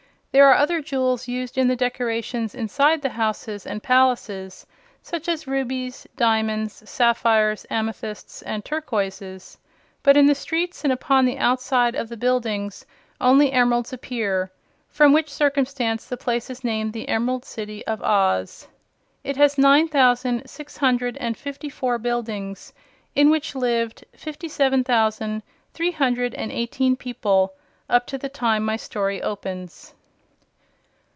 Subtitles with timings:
[0.33, 4.65] There are other jewels used in the decorations inside the houses and palaces,
[5.01, 9.57] such as rubies, diamonds, sapphires, amethysts and turquoises.
[10.03, 12.85] But in the streets and upon the outside of the buildings
[13.19, 14.53] only emeralds appear,
[14.87, 18.69] from which circumstance the place is named the Emerald City of Oz.
[19.25, 22.71] It has nine thousand, six hundred and fifty four buildings,
[23.15, 25.43] in which lived fifty seven thousand
[25.73, 27.51] three hundred and eighteen people,
[27.89, 29.93] up to the time my story opens.